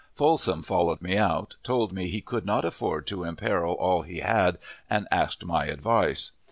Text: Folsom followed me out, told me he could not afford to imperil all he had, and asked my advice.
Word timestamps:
Folsom 0.15 0.63
followed 0.63 0.99
me 1.03 1.15
out, 1.15 1.57
told 1.61 1.93
me 1.93 2.07
he 2.07 2.21
could 2.21 2.43
not 2.43 2.65
afford 2.65 3.05
to 3.05 3.23
imperil 3.23 3.73
all 3.75 4.01
he 4.01 4.17
had, 4.17 4.57
and 4.89 5.07
asked 5.11 5.45
my 5.45 5.65
advice. 5.67 6.31